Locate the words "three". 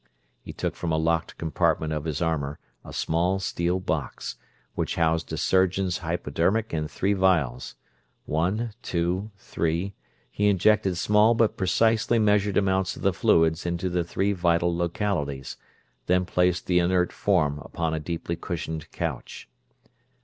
6.89-7.13, 9.37-9.93, 14.03-14.33